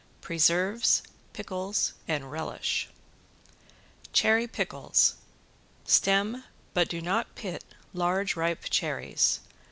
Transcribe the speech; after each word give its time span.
PRESERVES, 0.21 1.03
PICKLES 1.33 1.93
AND 2.07 2.31
RELISH 2.31 2.87
~CHERRY 4.13 4.47
PICKLES~ 4.47 5.17
Stem, 5.85 6.43
but 6.73 6.89
do 6.89 7.01
not 7.03 7.35
pit, 7.35 7.63
large 7.93 8.35
ripe 8.35 8.63
cherries. 8.71 9.41